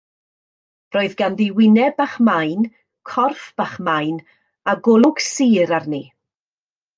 [0.95, 2.65] Roedd ganddi wyneb bach main,
[3.11, 4.17] corff bach main
[4.73, 6.03] a golwg sur arni.